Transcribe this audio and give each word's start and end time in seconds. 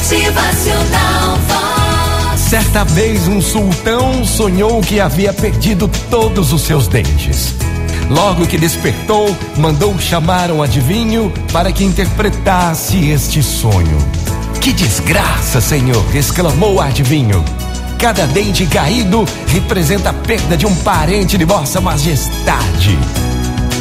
Motivacional 0.00 1.36
Vox. 1.46 2.40
Certa 2.40 2.84
vez 2.84 3.28
um 3.28 3.38
sultão 3.42 4.24
sonhou 4.24 4.80
que 4.80 4.98
havia 4.98 5.30
perdido 5.30 5.90
todos 6.08 6.54
os 6.54 6.62
seus 6.62 6.88
dentes. 6.88 7.54
Logo 8.08 8.46
que 8.46 8.56
despertou, 8.56 9.36
mandou 9.58 9.98
chamar 9.98 10.50
um 10.50 10.62
adivinho 10.62 11.30
para 11.52 11.70
que 11.70 11.84
interpretasse 11.84 13.10
este 13.10 13.42
sonho. 13.42 13.98
Que 14.62 14.72
desgraça, 14.72 15.60
senhor! 15.60 16.02
exclamou 16.16 16.76
o 16.76 16.80
adivinho. 16.80 17.44
Cada 17.98 18.26
dente 18.26 18.64
caído 18.66 19.26
representa 19.48 20.08
a 20.08 20.14
perda 20.14 20.56
de 20.56 20.64
um 20.64 20.74
parente 20.76 21.36
de 21.36 21.44
Vossa 21.44 21.78
Majestade. 21.78 22.98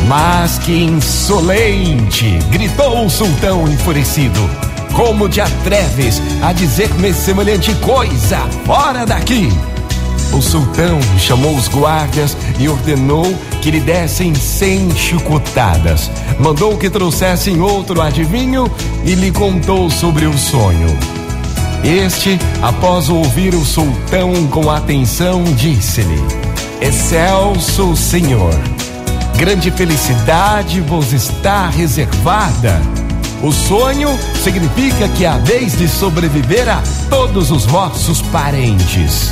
Mas 0.06 0.58
que 0.60 0.84
insolente! 0.84 2.38
gritou 2.52 3.06
o 3.06 3.10
sultão 3.10 3.66
enfurecido. 3.70 4.70
Como 4.94 5.30
te 5.30 5.42
atreves 5.42 6.22
a 6.42 6.54
dizer-me 6.54 7.14
semelhante 7.14 7.74
coisa? 7.76 8.40
Fora 8.66 9.06
daqui! 9.06 9.50
O 10.34 10.42
sultão 10.42 11.00
chamou 11.18 11.56
os 11.56 11.68
guardas 11.68 12.38
e 12.60 12.70
ordenou 12.70 13.26
que 13.62 13.72
lhe 13.72 13.80
dessem 13.80 14.36
cem 14.36 14.90
chicotadas. 14.96 16.12
Mandou 16.40 16.78
que 16.78 16.90
trouxessem 16.90 17.60
outro 17.60 18.02
adivinho 18.02 18.70
e 19.04 19.16
lhe 19.16 19.32
contou 19.32 19.90
sobre 19.90 20.26
o 20.26 20.38
sonho. 20.38 20.88
Este, 21.84 22.38
após 22.62 23.10
ouvir 23.10 23.56
o 23.56 23.66
sultão 23.66 24.48
com 24.48 24.70
atenção, 24.70 25.44
disse-lhe: 25.56 26.22
Excelso 26.82 27.96
Senhor, 27.96 28.54
grande 29.38 29.72
felicidade 29.72 30.80
vos 30.82 31.12
está 31.12 31.70
reservada. 31.70 32.80
O 33.42 33.54
sonho 33.54 34.10
significa 34.44 35.08
que 35.08 35.26
há 35.26 35.38
vez 35.38 35.78
de 35.78 35.88
sobreviver 35.88 36.68
a 36.68 36.84
todos 37.10 37.52
os 37.52 37.66
vossos 37.66 38.22
parentes. 38.24 39.32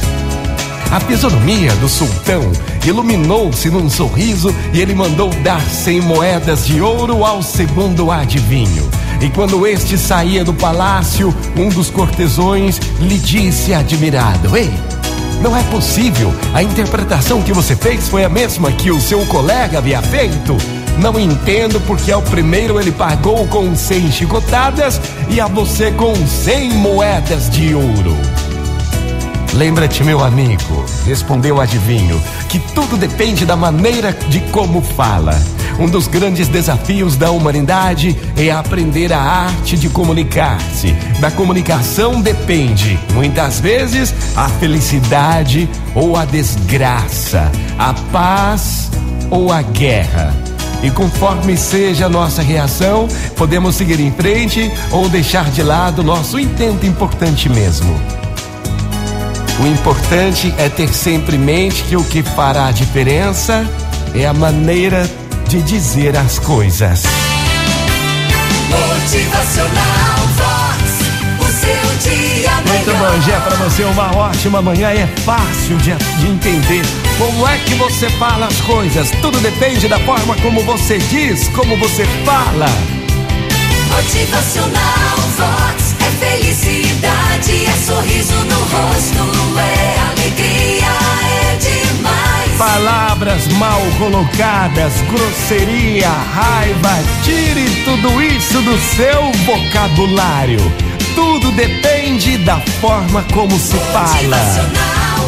A 0.89 0.99
fisionomia 1.01 1.75
do 1.75 1.89
sultão 1.89 2.49
iluminou-se 2.85 3.69
num 3.69 3.89
sorriso 3.89 4.55
e 4.73 4.79
ele 4.79 4.95
mandou 4.95 5.29
dar 5.43 5.61
cem 5.61 5.99
moedas 5.99 6.65
de 6.65 6.79
ouro 6.79 7.25
ao 7.25 7.43
segundo 7.43 8.09
adivinho. 8.09 8.89
E 9.19 9.29
quando 9.29 9.67
este 9.67 9.97
saía 9.97 10.45
do 10.45 10.53
palácio, 10.53 11.35
um 11.57 11.67
dos 11.67 11.89
cortesões 11.89 12.79
lhe 13.01 13.17
disse 13.17 13.73
admirado: 13.73 14.55
Ei, 14.55 14.71
não 15.41 15.55
é 15.55 15.63
possível, 15.63 16.33
a 16.53 16.63
interpretação 16.63 17.41
que 17.41 17.51
você 17.51 17.75
fez 17.75 18.07
foi 18.07 18.23
a 18.23 18.29
mesma 18.29 18.71
que 18.71 18.89
o 18.89 19.01
seu 19.01 19.25
colega 19.25 19.79
havia 19.79 20.01
feito. 20.01 20.55
Não 20.99 21.19
entendo 21.19 21.79
porque 21.81 22.11
ao 22.11 22.21
primeiro 22.21 22.79
ele 22.79 22.91
pagou 22.91 23.47
com 23.47 23.75
cem 23.75 24.11
chicotadas 24.11 24.99
e 25.29 25.39
a 25.39 25.47
você 25.47 25.91
com 25.91 26.15
cem 26.25 26.71
moedas 26.71 27.49
de 27.49 27.75
ouro. 27.75 28.17
Lembra-te, 29.53 30.03
meu 30.03 30.23
amigo, 30.23 30.85
respondeu 31.05 31.55
o 31.55 31.61
adivinho, 31.61 32.21
que 32.47 32.59
tudo 32.59 32.95
depende 32.95 33.45
da 33.45 33.55
maneira 33.55 34.11
de 34.29 34.39
como 34.51 34.81
fala. 34.81 35.39
Um 35.79 35.87
dos 35.87 36.07
grandes 36.07 36.47
desafios 36.47 37.15
da 37.15 37.31
humanidade 37.31 38.15
é 38.35 38.51
aprender 38.51 39.13
a 39.13 39.19
arte 39.19 39.77
de 39.77 39.89
comunicar-se. 39.89 40.91
Da 41.19 41.31
comunicação 41.31 42.21
depende, 42.21 42.99
muitas 43.13 43.59
vezes, 43.59 44.13
a 44.35 44.47
felicidade 44.47 45.69
ou 45.95 46.15
a 46.15 46.25
desgraça, 46.25 47.51
a 47.77 47.93
paz 48.11 48.91
ou 49.29 49.51
a 49.51 49.61
guerra. 49.61 50.56
E 50.83 50.91
conforme 50.91 51.57
seja 51.57 52.05
a 52.05 52.09
nossa 52.09 52.41
reação, 52.41 53.07
podemos 53.35 53.75
seguir 53.75 53.99
em 53.99 54.11
frente 54.11 54.71
ou 54.91 55.09
deixar 55.09 55.49
de 55.49 55.63
lado 55.63 56.03
nosso 56.03 56.39
intento 56.39 56.85
importante 56.85 57.49
mesmo. 57.49 57.99
O 59.59 59.65
importante 59.65 60.53
é 60.57 60.69
ter 60.69 60.93
sempre 60.93 61.35
em 61.35 61.39
mente 61.39 61.83
que 61.83 61.95
o 61.95 62.03
que 62.03 62.21
fará 62.21 62.67
a 62.67 62.71
diferença 62.71 63.65
é 64.13 64.25
a 64.25 64.33
maneira 64.33 65.09
de 65.47 65.61
dizer 65.63 66.15
as 66.15 66.37
coisas. 66.37 67.03
Motivacional 68.69 69.76
Dia 73.23 73.39
para 73.41 73.55
você, 73.57 73.83
uma 73.83 74.15
ótima 74.15 74.61
manhã. 74.61 74.89
É 74.89 75.07
fácil 75.25 75.77
de, 75.77 75.93
de 75.93 76.27
entender 76.27 76.83
como 77.17 77.47
é 77.47 77.57
que 77.57 77.73
você 77.75 78.09
fala 78.11 78.45
as 78.45 78.61
coisas. 78.61 79.11
Tudo 79.21 79.39
depende 79.39 79.87
da 79.87 79.99
forma 79.99 80.35
como 80.37 80.61
você 80.61 80.97
diz, 80.97 81.49
como 81.49 81.75
você 81.77 82.05
fala. 82.23 82.67
Motivacional 83.91 85.17
Vox. 85.37 85.95
É 85.99 86.25
felicidade, 86.25 87.65
é 87.65 87.71
sorriso 87.85 88.35
no 88.45 88.59
rosto, 88.59 89.59
é 89.59 89.99
alegria, 90.11 90.87
é 91.41 91.57
demais. 91.57 92.57
Palavras 92.57 93.47
mal 93.53 93.81
colocadas, 93.97 94.93
grosseria, 95.09 96.09
raiva, 96.09 97.03
tire 97.23 97.69
tudo 97.83 98.21
isso 98.21 98.61
do 98.61 98.77
seu 98.79 99.31
vocabulário. 99.45 100.59
Tudo 101.15 101.51
depende 101.51 102.26
da 102.47 102.61
forma 102.79 103.21
como 103.33 103.59
se 103.59 103.75
fala. 103.77 104.37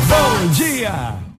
Bom 0.08 0.48
dia! 0.54 1.20